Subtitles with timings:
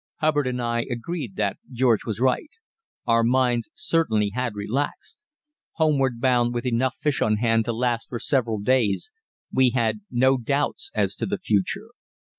[0.15, 2.49] Hubbard and I agreed that George was right.
[3.05, 5.17] Our minds certainly had relaxed;
[5.73, 9.11] homeward bound with enough fish on hand to last us for several days,
[9.53, 11.89] we had no doubts as to the future.